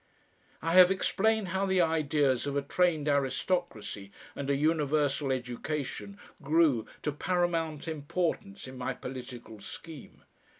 [0.63, 6.87] I have explained how the ideas of a trained aristocracy and a universal education grew
[7.03, 10.23] to paramount importance in my political scheme.